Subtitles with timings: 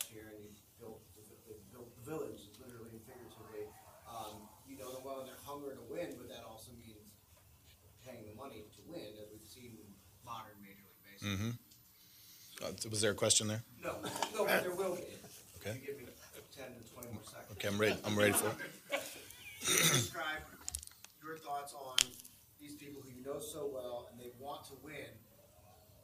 [0.00, 0.50] last year and you
[0.80, 3.68] built, the built the village, literally and figuratively.
[4.08, 7.12] Um, you know them well and they're hungry to win, but that also means
[8.06, 9.88] paying the money to win, as we've seen in
[10.24, 11.52] modern Major League Baseball.
[12.64, 13.62] Uh, Was there a question there?
[13.84, 13.96] No,
[14.34, 15.04] no, but there will be.
[15.60, 15.76] Okay.
[15.76, 16.04] If you give me
[16.56, 17.52] ten to twenty more seconds.
[17.52, 18.56] Okay, I'm ready, I'm ready for it.
[19.60, 20.40] Describe
[21.22, 21.96] your thoughts on
[22.60, 25.12] these people who you know so well and they want to win,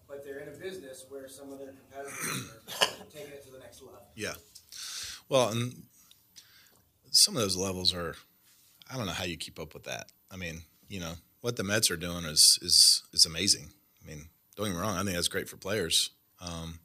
[0.08, 3.58] but they're in a business where some of their competitors are taking it to the
[3.58, 4.00] next level.
[4.14, 4.34] Yeah.
[5.28, 5.82] Well, and
[7.10, 8.14] some of those levels are,
[8.90, 10.12] I don't know how you keep up with that.
[10.30, 13.70] I mean, you know, what the Mets are doing is is is amazing.
[14.02, 14.96] I mean, don't get me wrong.
[14.96, 16.10] I think that's great for players
[16.40, 16.78] um,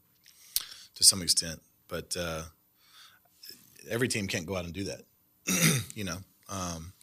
[0.96, 2.44] to some extent, but uh,
[3.90, 5.02] every team can't go out and do that.
[5.96, 6.18] you know.
[6.50, 6.94] Um,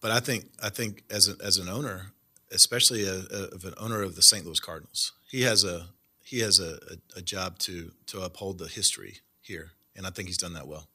[0.00, 2.12] but I think I think as a, as an owner,
[2.50, 4.44] especially a, a, of an owner of the St.
[4.44, 5.88] Louis Cardinals, he has a
[6.30, 10.28] he has a, a, a job to to uphold the history here, and I think
[10.28, 10.86] he's done that well.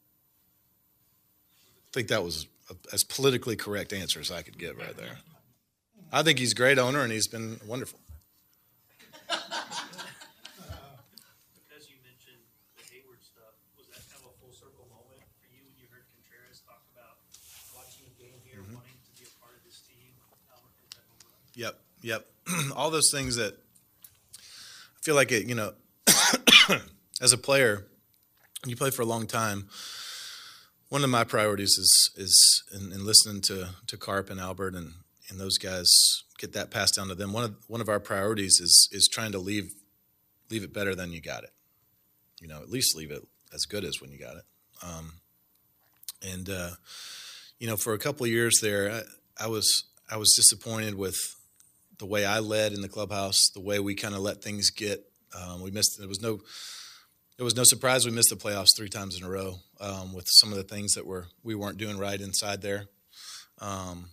[1.88, 5.18] I think that was a, as politically correct answer as I could give right there.
[6.14, 8.00] I think he's a great owner, and he's been wonderful.
[9.28, 9.44] Because
[11.92, 12.40] you mentioned
[12.80, 15.84] the Heyward stuff, was that kind of a full circle moment for you when you
[15.92, 17.20] heard Contreras talk about
[17.76, 18.80] watching a game here, Mm-hmm.
[18.80, 20.16] wanting to be a part of this team?
[20.48, 21.36] Albert hit that home run?
[21.60, 21.76] Yep,
[22.08, 22.24] yep.
[22.80, 23.60] All those things that
[25.06, 25.72] feel like it, you know,
[27.22, 27.86] as a player,
[28.66, 29.70] you play for a long time,
[30.90, 34.94] one of my priorities is is in, in listening to to Carp and Albert and
[35.30, 35.88] and those guys
[36.40, 37.34] get that passed down to them.
[37.34, 39.74] One of one of our priorities is is trying to leave
[40.50, 41.54] leave it better than you got it.
[42.42, 43.22] You know, at least leave it
[43.54, 44.44] as good as when you got it.
[44.82, 45.14] Um,
[46.24, 46.72] and uh,
[47.60, 48.92] you know, for a couple of years there,
[49.40, 51.16] I, I was I was disappointed with
[52.00, 55.04] the way I led in the clubhouse, the way we kind of let things get.
[55.34, 55.98] Um, we missed.
[56.00, 56.40] There was no.
[57.38, 60.26] It was no surprise we missed the playoffs three times in a row um, with
[60.30, 62.86] some of the things that were we weren't doing right inside there.
[63.60, 64.12] Um,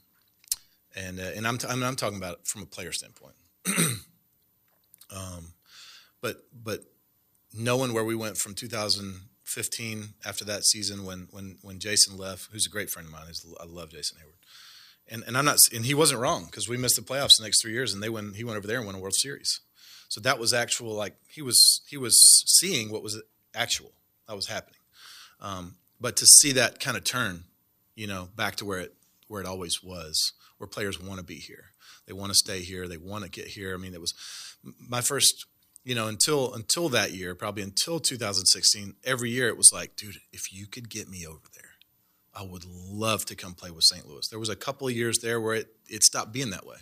[0.97, 3.37] and uh, and I'm, t- I'm I'm talking about it from a player standpoint.
[5.15, 5.53] um,
[6.21, 6.81] but but
[7.54, 12.66] knowing where we went from 2015 after that season when when when Jason left, who's
[12.66, 13.26] a great friend of mine,
[13.60, 14.42] I love Jason Heyward
[15.09, 17.63] and and I'm not and he wasn't wrong because we missed the playoffs the next
[17.63, 19.61] three years and they went he went over there and won a World Series.
[20.09, 23.23] So that was actual like he was he was seeing what was
[23.55, 23.93] actual
[24.29, 24.79] that was happening.
[25.41, 27.45] Um, but to see that kind of turn,
[27.95, 28.95] you know, back to where it
[29.29, 31.73] where it always was, where players want to be here,
[32.07, 33.75] they want to stay here, they want to get here.
[33.75, 34.15] I mean, it was
[34.79, 35.47] my first,
[35.84, 38.95] you know, until until that year, probably until 2016.
[39.05, 41.72] Every year it was like, dude, if you could get me over there,
[42.34, 44.09] I would love to come play with St.
[44.09, 44.26] Louis.
[44.28, 46.78] There was a couple of years there where it, it stopped being that way.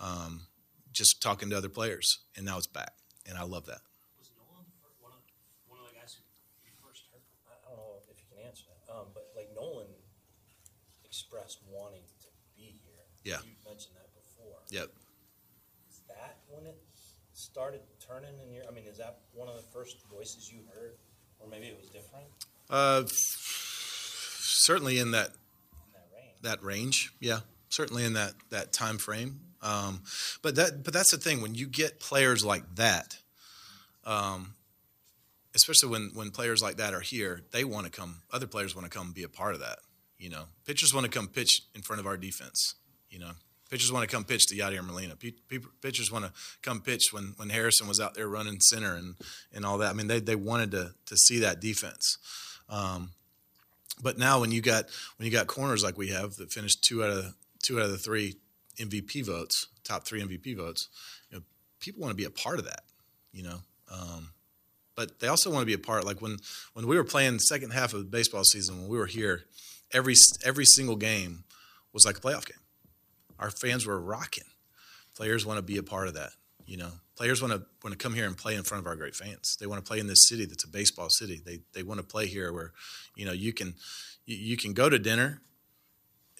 [0.00, 0.46] Um,
[0.92, 2.92] just talking to other players, and now it's back,
[3.28, 3.80] and I love that.
[4.18, 4.64] Was Nolan
[5.00, 5.20] one of,
[5.68, 6.22] one of the guys who
[6.64, 7.20] you first heard?
[7.50, 9.90] I I don't know if you can answer that, um, but like Nolan
[11.04, 13.04] expressed wanting to be here.
[13.22, 13.42] Yeah.
[13.44, 14.58] You mentioned that before.
[14.70, 14.88] Yep.
[15.90, 16.78] Is that when it
[17.34, 20.94] started turning in your, I mean, is that one of the first voices you heard?
[21.40, 22.24] Or maybe it was different
[22.70, 23.02] Uh,
[24.64, 25.30] certainly in that
[25.92, 26.42] that range?
[26.42, 29.40] that range, yeah, certainly in that that time frame.
[29.62, 30.02] Um,
[30.42, 33.16] but that but that's the thing when you get players like that,
[34.04, 34.54] um,
[35.54, 38.22] especially when when players like that are here, they want to come.
[38.32, 39.78] Other players want to come be a part of that.
[40.18, 42.74] You know, pitchers want to come pitch in front of our defense.
[43.10, 43.30] You know,
[43.70, 45.16] pitchers want to come pitch to Yadier Molina.
[45.16, 46.32] Pe- pitchers want to
[46.62, 49.16] come pitch when when Harrison was out there running center and
[49.52, 49.90] and all that.
[49.90, 52.18] I mean, they they wanted to to see that defense.
[52.68, 53.10] Um,
[54.02, 57.04] but now when you got when you got corners like we have that finished two
[57.04, 58.36] out of two out of the three
[58.78, 60.88] MVP votes, top three MVP votes,
[61.30, 61.44] you know,
[61.80, 62.82] people want to be a part of that,
[63.32, 63.58] you know.
[63.90, 64.30] Um,
[64.96, 66.04] but they also want to be a part.
[66.04, 66.38] Like when
[66.72, 69.44] when we were playing the second half of the baseball season, when we were here,
[69.92, 71.44] every every single game
[71.92, 72.58] was like a playoff game.
[73.38, 74.44] Our fans were rocking.
[75.16, 76.30] Players want to be a part of that,
[76.66, 76.90] you know.
[77.16, 79.56] Players want to want to come here and play in front of our great fans.
[79.60, 81.40] They want to play in this city that's a baseball city.
[81.44, 82.72] They they want to play here where,
[83.14, 83.74] you know, you can
[84.26, 85.40] you, you can go to dinner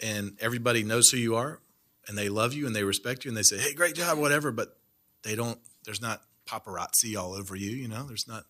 [0.03, 1.61] and everybody knows who you are
[2.09, 4.51] and they love you and they respect you and they say, "Hey, great job, whatever,"
[4.51, 4.77] but
[5.23, 8.05] they don't there's not paparazzi all over you, you know.
[8.05, 8.45] There's not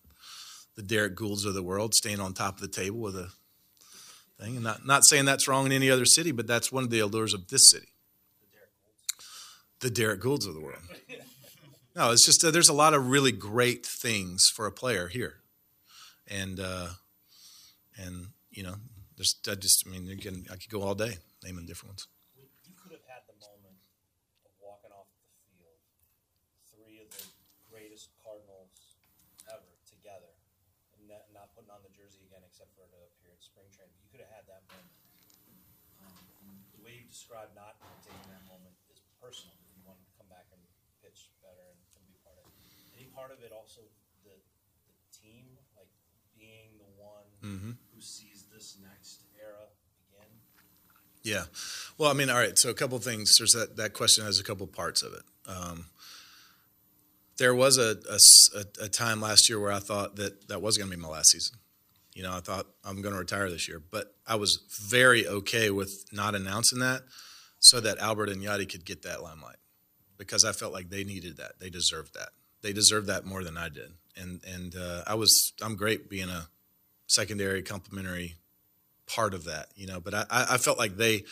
[0.76, 3.30] the Derrick Goolds of the world staying on top of the table with a
[4.38, 4.56] thing.
[4.56, 7.00] And not not saying that's wrong in any other city, but that's one of the
[7.00, 7.88] allures of this city.
[9.80, 10.82] The Derrick Goolds of the world.
[11.94, 15.38] No, it's just uh, there's a lot of really great things for a player here,
[16.26, 16.98] and uh,
[17.96, 18.74] and you know,
[19.14, 22.10] there's I just I mean, again, I could go all day naming different ones.
[22.66, 23.78] You could have had the moment
[24.42, 25.78] of walking off the field,
[26.74, 27.30] three of the
[27.70, 28.98] greatest Cardinals
[29.46, 30.34] ever together,
[30.98, 33.94] and not, putting on the jersey again, except for to appear spring training.
[34.02, 34.90] You could have had that moment.
[36.02, 39.54] Um, the way you describe not taking that moment is personal.
[39.78, 40.58] You wanted to come back and
[41.04, 42.56] pitch better and, and be part of it.
[42.96, 43.80] Any part of it also
[44.24, 44.36] the the
[45.16, 45.44] team,
[45.76, 45.88] like
[46.38, 49.68] being the one who sees this next era
[50.10, 50.28] begin.
[51.22, 51.44] Yeah.
[51.98, 52.58] Well, I mean, all right.
[52.58, 53.36] So a couple things.
[53.38, 55.22] There's that, that question has a couple parts of it.
[55.46, 55.86] Um,
[57.38, 57.96] there was a
[58.80, 61.30] a time last year where I thought that that was going to be my last
[61.30, 61.58] season.
[62.14, 65.70] You know, I thought I'm going to retire this year, but I was very okay
[65.70, 67.02] with not announcing that
[67.58, 69.56] so that Albert and Yadi could get that limelight
[70.16, 71.58] because I felt like they needed that.
[71.58, 72.28] They deserved that.
[72.64, 73.92] They deserved that more than I did.
[74.16, 76.48] And, and, uh, I was, I'm great being a
[77.06, 78.34] secondary complimentary
[79.06, 80.00] part of that, you know.
[80.00, 81.24] But I, I I felt like they,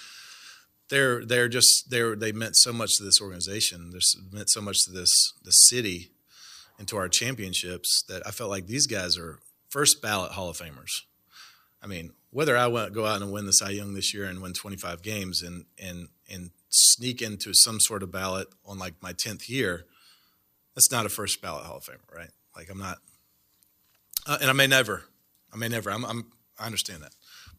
[0.89, 3.91] they're they're just they're they meant so much to this organization.
[3.91, 3.99] They
[4.37, 5.11] meant so much to this
[5.43, 6.11] the city,
[6.79, 9.39] and to our championships that I felt like these guys are
[9.69, 10.91] first ballot Hall of Famers.
[11.83, 14.43] I mean, whether I went go out and win the Cy Young this year and
[14.43, 19.13] win 25 games and and and sneak into some sort of ballot on like my
[19.13, 19.85] 10th year,
[20.75, 22.31] that's not a first ballot Hall of Famer, right?
[22.57, 22.99] Like I'm not,
[24.27, 25.05] uh, and I may never,
[25.53, 25.91] I may never.
[25.91, 27.13] I'm, I'm I understand that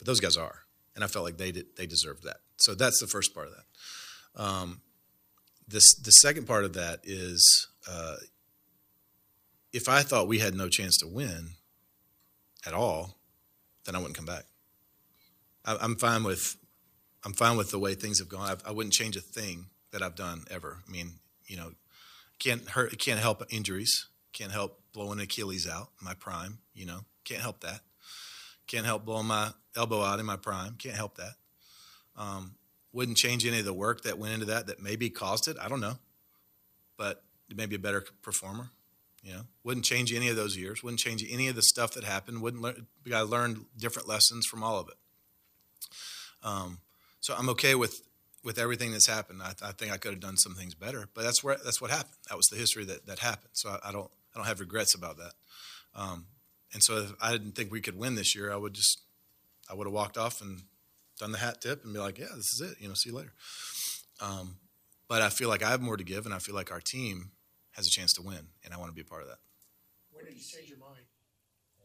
[0.03, 0.59] but those guys are,
[0.95, 2.37] and I felt like they did, they deserved that.
[2.57, 4.43] So that's the first part of that.
[4.43, 4.81] Um,
[5.65, 8.15] this the second part of that is uh,
[9.71, 11.51] if I thought we had no chance to win
[12.65, 13.15] at all,
[13.85, 14.43] then I wouldn't come back.
[15.63, 16.57] I, I'm fine with
[17.23, 18.57] I'm fine with the way things have gone.
[18.65, 20.79] I, I wouldn't change a thing that I've done ever.
[20.85, 21.13] I mean,
[21.45, 21.71] you know,
[22.43, 26.59] can't hurt, can't help injuries, can't help blowing Achilles out my prime.
[26.73, 27.81] You know, can't help that.
[28.67, 30.75] Can't help blowing my elbow out in my prime.
[30.77, 31.33] Can't help that.
[32.17, 32.55] Um,
[32.91, 35.57] wouldn't change any of the work that went into that that maybe caused it.
[35.61, 35.97] I don't know,
[36.97, 37.23] but
[37.55, 38.69] maybe a better performer.
[39.23, 40.83] You know, wouldn't change any of those years.
[40.83, 42.41] Wouldn't change any of the stuff that happened.
[42.41, 42.87] Wouldn't learn.
[43.13, 44.95] I learned different lessons from all of it.
[46.43, 46.79] Um,
[47.21, 48.01] so I'm okay with
[48.43, 49.41] with everything that's happened.
[49.41, 51.91] I, I think I could have done some things better, but that's where that's what
[51.91, 52.17] happened.
[52.29, 53.51] That was the history that that happened.
[53.53, 55.33] So I, I don't I don't have regrets about that.
[55.95, 56.25] Um,
[56.73, 59.01] and so if I didn't think we could win this year, I would just
[59.69, 60.63] I would have walked off and
[61.19, 62.81] done the hat tip and be like, yeah, this is it.
[62.81, 63.33] You know, see you later.
[64.21, 64.57] Um,
[65.07, 67.31] but I feel like I have more to give, and I feel like our team
[67.71, 69.37] has a chance to win, and I want to be a part of that.
[70.11, 71.05] When did you change your mind?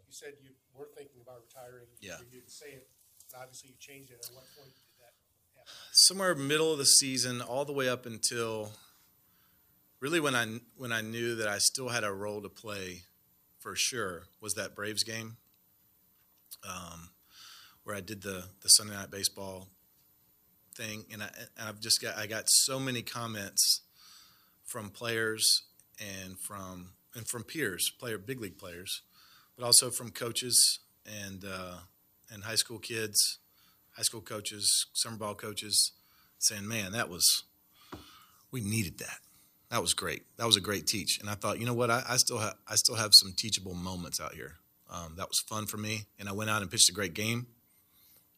[0.08, 1.88] You said you were thinking about retiring.
[2.00, 2.16] Yeah.
[2.20, 2.88] You didn't say it,
[3.30, 4.24] but obviously you changed it.
[4.24, 4.87] At what point did that happen?
[5.92, 8.72] Somewhere middle of the season, all the way up until
[10.00, 13.02] really when I when I knew that I still had a role to play
[13.58, 15.36] for sure was that Braves game,
[16.68, 17.10] um,
[17.84, 19.68] where I did the the Sunday night baseball
[20.76, 21.30] thing, and, I,
[21.60, 23.82] I've just got I got so many comments
[24.64, 25.62] from players
[26.00, 29.02] and from and from peers, player big league players,
[29.56, 31.78] but also from coaches and uh,
[32.30, 33.38] and high school kids
[33.98, 35.92] high school coaches, summer ball coaches,
[36.38, 37.42] saying, "Man, that was
[38.52, 39.18] we needed that.
[39.70, 40.22] That was great.
[40.36, 41.90] That was a great teach." And I thought, you know what?
[41.90, 44.54] I, I still have I still have some teachable moments out here.
[44.88, 47.48] Um, that was fun for me, and I went out and pitched a great game.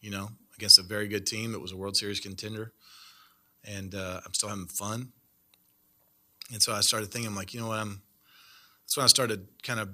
[0.00, 1.54] You know, against a very good team.
[1.54, 2.72] It was a World Series contender,
[3.62, 5.12] and uh, I'm still having fun.
[6.50, 7.78] And so I started thinking, like, you know what?
[7.78, 8.00] I'm.
[8.84, 9.90] That's when I started kind of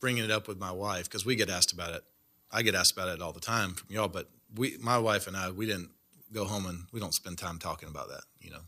[0.00, 2.02] bringing it up with my wife because we get asked about it.
[2.50, 5.36] I get asked about it all the time from y'all, but we, my wife and
[5.36, 5.90] I, we didn't
[6.32, 8.22] go home and we don't spend time talking about that.
[8.40, 8.60] You know,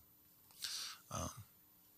[1.12, 1.30] um,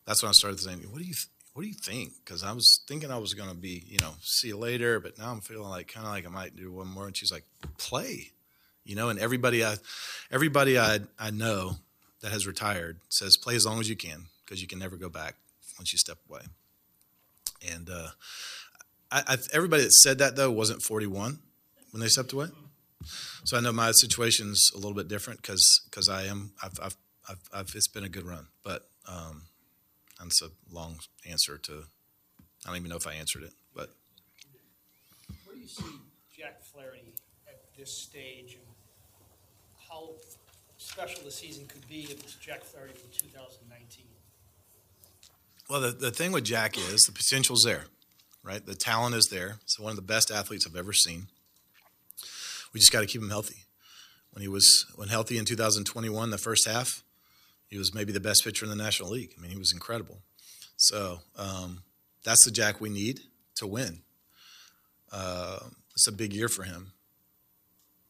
[0.07, 2.53] that's when I started saying, "What do you, th- what do you think?" Because I
[2.53, 5.41] was thinking I was going to be, you know, see you later, but now I'm
[5.41, 7.07] feeling like kind of like I might do one more.
[7.07, 7.45] And she's like,
[7.79, 8.33] "Play,"
[8.85, 9.09] you know.
[9.09, 9.77] And everybody I,
[10.31, 11.77] everybody I I know
[12.21, 15.09] that has retired says, "Play as long as you can because you can never go
[15.09, 15.37] back
[15.79, 16.43] once you step away."
[17.73, 18.09] And uh,
[19.11, 21.39] I, I, everybody that said that though wasn't 41
[21.91, 22.49] when they stepped away.
[23.45, 26.97] So I know my situation's a little bit different because because I am I've, I've
[27.29, 29.43] I've I've it's been a good run, but um,
[30.19, 31.85] that's a long answer to.
[32.67, 33.91] I don't even know if I answered it, but
[35.45, 35.85] Where do you see
[36.37, 37.15] Jack Flaherty
[37.47, 38.65] at this stage and
[39.89, 40.11] how
[40.77, 44.07] special the season could be if it's Jack Flaherty from two thousand nineteen?
[45.71, 47.85] well, the the thing with Jack is the potential's there,
[48.43, 48.65] right?
[48.65, 49.57] The talent is there.
[49.65, 51.29] He's one of the best athletes I've ever seen.
[52.79, 53.65] We just got to keep him healthy.
[54.31, 57.03] When he was when healthy in 2021, the first half,
[57.67, 59.35] he was maybe the best pitcher in the National League.
[59.37, 60.21] I mean, he was incredible.
[60.77, 61.83] So um,
[62.23, 63.19] that's the Jack we need
[63.57, 64.03] to win.
[65.11, 65.59] Uh,
[65.93, 66.93] it's a big year for him.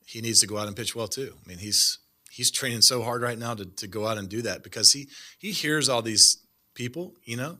[0.04, 1.32] He needs to go out and pitch well too.
[1.42, 1.98] I mean, he's
[2.30, 5.08] he's training so hard right now to, to go out and do that because he
[5.38, 6.42] he hears all these
[6.74, 7.56] people, you know,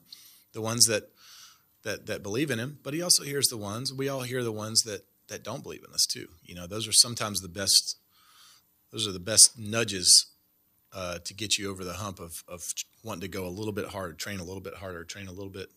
[0.53, 1.05] the ones that
[1.85, 4.53] that that believe in him, but he also hears the ones we all hear the
[4.53, 6.29] ones that that don't believe in us too.
[6.43, 7.97] You know, those are sometimes the best.
[8.91, 10.27] Those are the best nudges
[10.95, 12.63] uh, to get you over the hump of of
[13.05, 15.51] wanting to go a little bit harder, train a little bit harder, train a little
[15.51, 15.69] bit,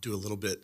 [0.00, 0.62] do a little bit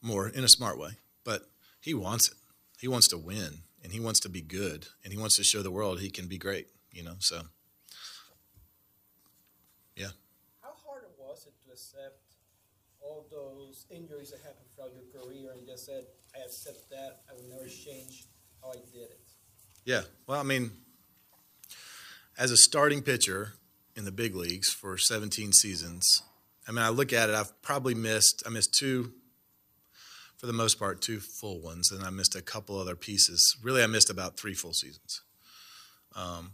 [0.00, 0.90] more in a smart way.
[1.24, 1.42] But
[1.80, 2.36] he wants it.
[2.80, 5.62] He wants to win, and he wants to be good, and he wants to show
[5.62, 6.66] the world he can be great.
[6.90, 7.42] You know, so
[9.96, 10.10] yeah.
[10.60, 12.18] How hard it was it to accept
[13.02, 16.04] all those injuries that happened throughout your career and just said,
[16.34, 18.26] I accept that, I will never change
[18.62, 19.20] how I did it?
[19.84, 20.02] Yeah.
[20.26, 20.70] Well, I mean,
[22.38, 23.54] as a starting pitcher
[23.96, 26.22] in the big leagues for 17 seasons,
[26.66, 29.12] I mean, I look at it, I've probably missed, I missed two,
[30.36, 33.56] for the most part, two full ones, and I missed a couple other pieces.
[33.62, 35.22] Really, I missed about three full seasons.
[36.16, 36.52] Um,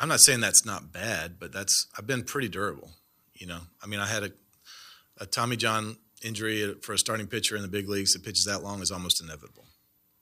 [0.00, 2.92] I'm not saying that's not bad, but that's, I've been pretty durable.
[3.38, 4.30] You know, I mean, I had a,
[5.18, 8.62] a Tommy John injury for a starting pitcher in the big leagues that pitches that
[8.62, 9.64] long is almost inevitable.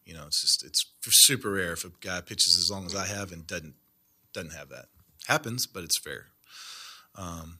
[0.05, 3.07] You know, it's just it's super rare if a guy pitches as long as I
[3.07, 3.75] have and doesn't
[4.33, 4.87] doesn't have that.
[5.27, 6.27] Happens, but it's fair.
[7.17, 7.59] Um,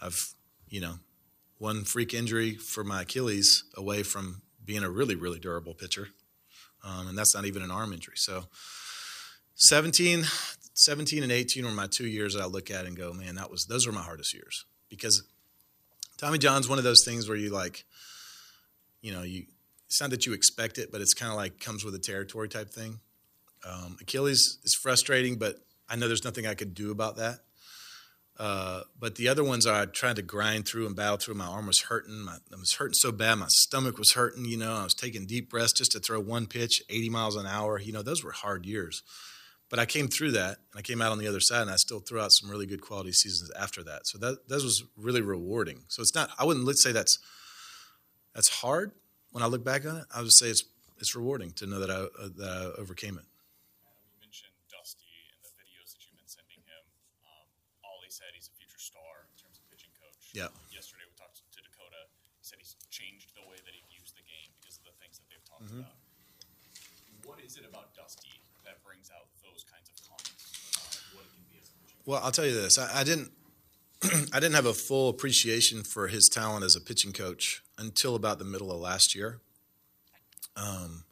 [0.00, 0.34] I've
[0.68, 0.96] you know
[1.58, 6.08] one freak injury for my Achilles away from being a really really durable pitcher,
[6.84, 8.16] um, and that's not even an arm injury.
[8.16, 8.44] So
[9.54, 10.24] 17,
[10.74, 13.50] 17 and 18 were my two years that I look at and go, man, that
[13.50, 15.22] was those were my hardest years because
[16.18, 17.84] Tommy John's one of those things where you like,
[19.00, 19.44] you know, you
[19.86, 22.48] it's not that you expect it, but it's kind of like comes with a territory
[22.48, 23.00] type thing.
[23.68, 25.56] Um, Achilles is frustrating, but
[25.88, 27.40] I know there's nothing I could do about that.
[28.38, 31.34] Uh, but the other ones I tried to grind through and battle through.
[31.34, 32.24] My arm was hurting.
[32.24, 33.36] My, I was hurting so bad.
[33.36, 34.46] My stomach was hurting.
[34.46, 37.46] You know, I was taking deep breaths just to throw one pitch, 80 miles an
[37.46, 37.78] hour.
[37.78, 39.02] You know, those were hard years.
[39.72, 41.80] But I came through that, and I came out on the other side, and I
[41.80, 44.04] still threw out some really good quality seasons after that.
[44.04, 45.88] So that that was really rewarding.
[45.88, 46.28] So it's not.
[46.36, 47.16] I wouldn't let's say that's
[48.36, 48.92] that's hard.
[49.32, 50.68] When I look back on it, I would say it's
[51.00, 53.24] it's rewarding to know that I uh, that I overcame it.
[53.24, 56.82] Adam, you mentioned Dusty in the videos that you've been sending him.
[57.24, 57.48] Um,
[57.80, 60.36] Ollie said he's a future star in terms of pitching coach.
[60.36, 60.52] Yeah.
[60.68, 62.12] Yesterday we talked to Dakota.
[62.36, 65.16] He said he's changed the way that he views the game because of the things
[65.16, 65.96] that they've talked about.
[67.24, 71.34] What is it about Dusty that brings out those kinds of comments about what he
[71.34, 73.30] can be as a pitching Well, I'll tell you this: I, I didn't,
[74.32, 78.38] I didn't have a full appreciation for his talent as a pitching coach until about
[78.38, 79.40] the middle of last year.
[80.56, 81.04] Um,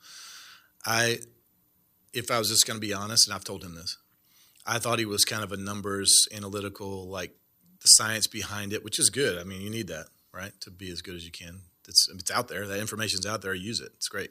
[0.85, 1.19] I,
[2.13, 3.97] if I was just going to be honest, and I've told him this,
[4.67, 7.35] I thought he was kind of a numbers analytical, like
[7.81, 9.39] the science behind it, which is good.
[9.39, 11.61] I mean, you need that, right, to be as good as you can.
[11.89, 12.67] It's it's out there.
[12.67, 13.55] That information's out there.
[13.55, 13.91] Use it.
[13.97, 14.31] It's great.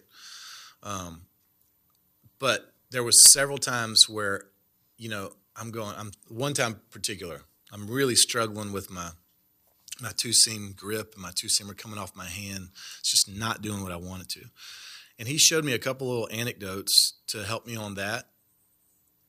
[0.84, 1.24] Um,
[2.38, 4.46] but there was several times where,
[4.98, 5.96] you know, I'm going.
[5.98, 7.42] I'm one time particular.
[7.72, 9.12] I'm really struggling with my
[10.02, 12.70] my two seam grip and my two seamer coming off my hand.
[13.00, 14.46] It's just not doing what I want it to.
[15.18, 18.30] And he showed me a couple little anecdotes to help me on that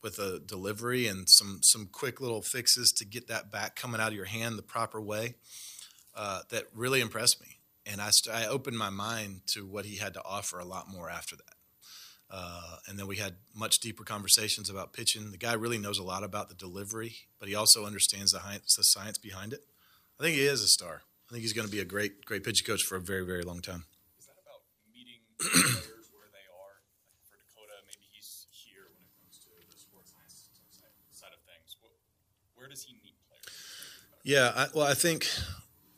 [0.03, 4.09] with a delivery and some some quick little fixes to get that back coming out
[4.09, 5.35] of your hand the proper way.
[6.15, 9.97] Uh, that really impressed me, and I, st- I opened my mind to what he
[9.97, 11.55] had to offer a lot more after that.
[12.31, 15.33] Uh, and then we had much deeper conversations about pitching.
[15.33, 18.61] The guy really knows a lot about the delivery, but he also understands the, hi-
[18.77, 19.65] the science behind it.
[20.21, 21.03] I think he is a star.
[21.29, 23.43] I think he's going to be a great, great pitching coach for a very, very
[23.43, 23.85] long time.
[24.19, 24.63] Is that about
[24.95, 26.75] meeting players where they are?
[27.11, 30.51] Like for Dakota, maybe he's here when it comes to the sports science
[31.11, 31.77] side of things.
[31.81, 31.93] What,
[32.55, 33.47] where does he meet players?
[34.23, 35.27] Yeah, I, well, I think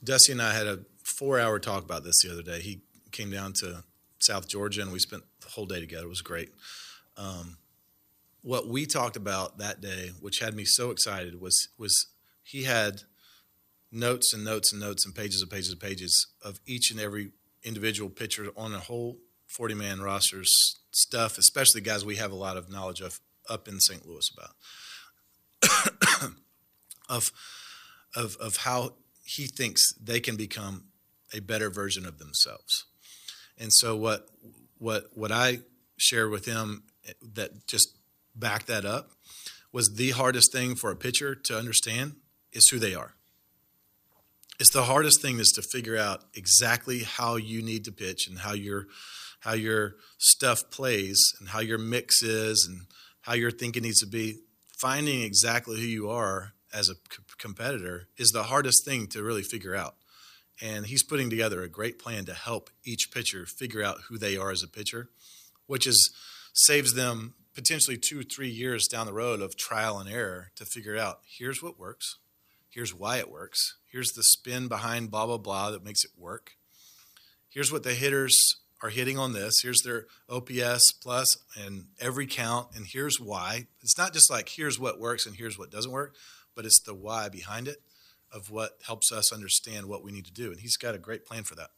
[0.03, 2.61] Dusty and I had a four-hour talk about this the other day.
[2.61, 3.85] He came down to
[4.19, 6.07] South Georgia, and we spent whole day together.
[6.07, 6.51] It was great.
[7.17, 7.59] Um,
[8.43, 12.07] what we talked about that day, which had me so excited, was was
[12.43, 13.03] he had
[13.91, 17.31] notes and notes and notes and pages and pages and pages of each and every
[17.63, 20.51] individual pitcher on a whole 40 man roster's
[20.91, 24.07] stuff, especially guys we have a lot of knowledge of up in St.
[24.07, 24.55] Louis about.
[27.09, 27.31] of
[28.17, 28.95] of of how
[29.25, 30.85] he thinks they can become
[31.33, 32.87] a better version of themselves.
[33.59, 34.29] And so what
[34.83, 35.61] what what I
[35.97, 37.97] shared with him eh, that just
[38.35, 39.11] backed that up
[39.73, 42.17] was the hardest thing for a pitcher to understand
[42.53, 43.15] is who they are.
[44.59, 48.41] It's the hardest thing is to figure out exactly how you need to pitch and
[48.41, 48.87] how your
[49.41, 52.87] how your stuff plays and how your mix is and
[53.23, 54.39] how your thinking needs to be.
[54.81, 56.95] Finding exactly who you are as a
[57.39, 59.95] competitor is the hardest thing to really figure out.
[60.63, 64.37] And he's putting together a great plan to help each pitcher figure out who they
[64.37, 65.11] are as a pitcher,
[65.67, 66.15] which is
[66.55, 70.97] saves them potentially two, three years down the road of trial and error to figure
[70.97, 72.19] out here's what works,
[72.71, 76.53] here's why it works, here's the spin behind blah blah blah that makes it work.
[77.49, 78.39] Here's what the hitters
[78.83, 79.55] are hitting on this.
[79.63, 81.27] Here's their OPS plus
[81.59, 83.67] and every count, and here's why.
[83.81, 86.15] It's not just like here's what works and here's what doesn't work,
[86.55, 87.83] but it's the why behind it
[88.33, 90.51] of what helps us understand what we need to do.
[90.51, 91.71] And he's got a great plan for that.